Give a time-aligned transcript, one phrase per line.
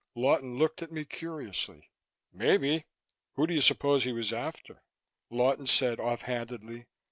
[0.15, 1.91] Lawton looked at me curiously.
[2.33, 2.85] "Maybe."
[3.35, 4.81] "Who do you suppose he was after?"
[5.29, 6.87] Lawton said off handedly.